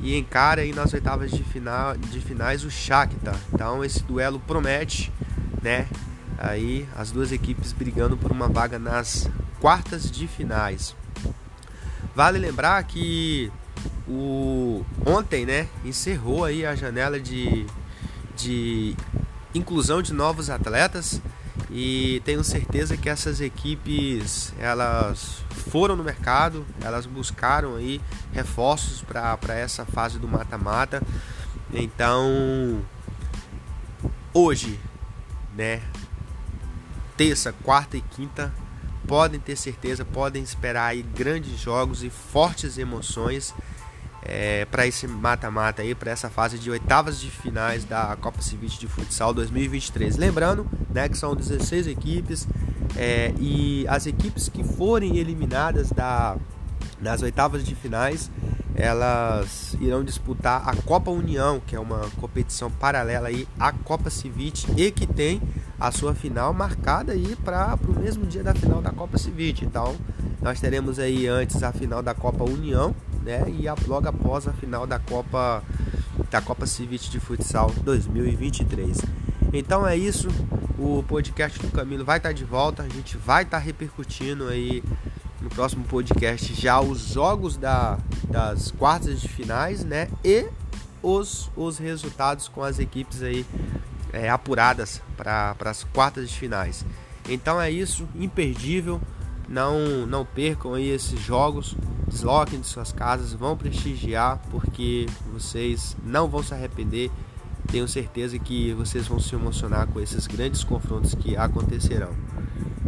e 0.01 0.17
encara 0.17 0.61
aí 0.61 0.73
nas 0.73 0.91
oitavas 0.95 1.29
de, 1.29 1.43
final, 1.43 1.95
de 1.95 2.19
finais 2.19 2.63
o 2.63 2.71
Shakhtar. 2.71 3.39
Então 3.53 3.85
esse 3.85 4.01
duelo 4.01 4.39
promete, 4.39 5.13
né? 5.61 5.87
Aí 6.39 6.89
as 6.97 7.11
duas 7.11 7.31
equipes 7.31 7.71
brigando 7.71 8.17
por 8.17 8.31
uma 8.31 8.47
vaga 8.47 8.79
nas 8.79 9.29
quartas 9.59 10.09
de 10.09 10.27
finais. 10.27 10.95
Vale 12.15 12.39
lembrar 12.39 12.83
que 12.83 13.51
o 14.07 14.83
ontem, 15.05 15.45
né, 15.45 15.67
encerrou 15.85 16.43
aí 16.43 16.65
a 16.65 16.75
janela 16.75 17.19
de, 17.19 17.67
de 18.35 18.95
inclusão 19.53 20.01
de 20.01 20.13
novos 20.13 20.49
atletas 20.49 21.21
e 21.71 22.21
tenho 22.25 22.43
certeza 22.43 22.97
que 22.97 23.07
essas 23.09 23.39
equipes 23.39 24.53
elas 24.59 25.41
foram 25.69 25.95
no 25.95 26.03
mercado, 26.03 26.65
elas 26.83 27.05
buscaram 27.05 27.77
aí 27.77 28.01
reforços 28.33 29.01
para 29.01 29.55
essa 29.55 29.85
fase 29.85 30.19
do 30.19 30.27
mata-mata. 30.27 31.01
Então, 31.73 32.81
hoje, 34.33 34.77
né, 35.55 35.81
terça, 37.15 37.53
quarta 37.63 37.95
e 37.95 38.01
quinta, 38.01 38.53
podem 39.07 39.39
ter 39.39 39.55
certeza, 39.55 40.03
podem 40.03 40.43
esperar 40.43 40.87
aí 40.87 41.01
grandes 41.01 41.57
jogos 41.57 42.03
e 42.03 42.09
fortes 42.09 42.77
emoções 42.77 43.53
é, 44.23 44.65
para 44.65 44.85
esse 44.85 45.07
mata-mata 45.07 45.81
aí, 45.81 45.95
para 45.95 46.11
essa 46.11 46.29
fase 46.29 46.59
de 46.59 46.69
oitavas 46.69 47.19
de 47.19 47.29
finais 47.29 47.83
da 47.83 48.15
Copa 48.19 48.41
Civil 48.41 48.69
de 48.69 48.87
Futsal 48.87 49.33
2023. 49.33 50.17
Lembrando, 50.17 50.67
né, 50.89 51.09
que 51.09 51.17
são 51.17 51.35
16 51.35 51.87
equipes 51.87 52.47
é, 52.95 53.33
e 53.39 53.85
as 53.87 54.05
equipes 54.05 54.49
que 54.49 54.63
forem 54.63 55.17
eliminadas 55.17 55.89
da, 55.89 56.37
das 56.99 57.21
oitavas 57.21 57.63
de 57.63 57.73
finais, 57.73 58.29
elas 58.75 59.75
irão 59.81 60.03
disputar 60.03 60.67
a 60.67 60.75
Copa 60.75 61.11
União, 61.11 61.59
que 61.59 61.75
é 61.75 61.79
uma 61.79 62.09
competição 62.19 62.69
paralela 62.71 63.27
aí 63.27 63.47
à 63.59 63.71
Copa 63.71 64.09
Civit 64.09 64.67
e 64.77 64.91
que 64.91 65.05
tem 65.05 65.41
a 65.79 65.91
sua 65.91 66.13
final 66.13 66.53
marcada 66.53 67.11
aí 67.13 67.35
para 67.43 67.77
o 67.87 67.99
mesmo 67.99 68.25
dia 68.25 68.43
da 68.43 68.53
final 68.53 68.81
da 68.81 68.91
Copa 68.91 69.17
Civit. 69.17 69.65
Então, 69.65 69.95
nós 70.41 70.59
teremos 70.59 70.99
aí 70.99 71.27
antes 71.27 71.61
a 71.63 71.71
final 71.71 72.01
da 72.01 72.13
Copa 72.13 72.43
União 72.43 72.95
né? 73.23 73.43
E 73.47 73.65
logo 73.87 74.07
após 74.07 74.47
a 74.47 74.53
final 74.53 74.85
da 74.85 74.99
Copa 74.99 75.63
da 76.29 76.41
Copa 76.41 76.65
Civit 76.65 77.09
de 77.09 77.19
Futsal 77.19 77.71
2023. 77.83 78.97
Então 79.53 79.85
é 79.85 79.97
isso, 79.97 80.29
o 80.79 81.03
podcast 81.03 81.59
do 81.59 81.69
Camilo 81.69 82.05
vai 82.05 82.17
estar 82.17 82.31
de 82.31 82.45
volta, 82.45 82.83
a 82.83 82.89
gente 82.89 83.17
vai 83.17 83.43
estar 83.43 83.57
repercutindo 83.57 84.47
aí 84.47 84.83
no 85.41 85.49
próximo 85.49 85.83
podcast 85.83 86.53
já 86.53 86.79
os 86.79 87.13
jogos 87.13 87.57
da, 87.57 87.97
das 88.29 88.71
quartas 88.71 89.19
de 89.19 89.27
finais, 89.27 89.83
né? 89.83 90.07
E 90.23 90.47
os, 91.03 91.51
os 91.55 91.77
resultados 91.77 92.47
com 92.47 92.63
as 92.63 92.79
equipes 92.79 93.21
aí 93.21 93.45
é, 94.13 94.29
apuradas 94.29 95.01
para 95.17 95.55
as 95.65 95.83
quartas 95.83 96.29
de 96.29 96.37
finais. 96.37 96.85
Então 97.27 97.59
é 97.59 97.69
isso, 97.69 98.07
imperdível. 98.15 99.01
Não, 99.49 100.05
não 100.07 100.25
percam 100.25 100.75
aí 100.75 100.89
esses 100.89 101.19
jogos, 101.19 101.75
desloquem 102.11 102.59
de 102.59 102.67
suas 102.67 102.91
casas, 102.91 103.33
vão 103.33 103.57
prestigiar, 103.57 104.39
porque 104.51 105.07
vocês 105.31 105.95
não 106.03 106.27
vão 106.27 106.43
se 106.43 106.53
arrepender. 106.53 107.09
Tenho 107.71 107.87
certeza 107.87 108.37
que 108.37 108.73
vocês 108.73 109.07
vão 109.07 109.19
se 109.19 109.33
emocionar 109.33 109.87
com 109.87 109.99
esses 109.99 110.27
grandes 110.27 110.63
confrontos 110.63 111.15
que 111.15 111.37
acontecerão. 111.37 112.11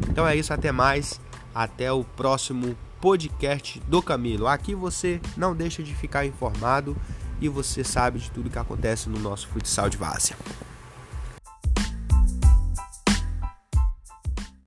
Então 0.09 0.27
é 0.27 0.36
isso, 0.36 0.53
até 0.53 0.71
mais. 0.71 1.19
Até 1.55 1.91
o 1.91 2.03
próximo 2.03 2.75
podcast 2.99 3.79
do 3.88 4.01
Camilo. 4.01 4.47
Aqui 4.47 4.75
você 4.75 5.21
não 5.38 5.55
deixa 5.55 5.81
de 5.81 5.93
ficar 5.93 6.25
informado 6.25 6.95
e 7.39 7.47
você 7.47 7.83
sabe 7.83 8.19
de 8.19 8.31
tudo 8.31 8.49
que 8.49 8.59
acontece 8.59 9.09
no 9.09 9.19
nosso 9.19 9.47
futsal 9.47 9.89
de 9.89 9.97
várzea. 9.97 10.36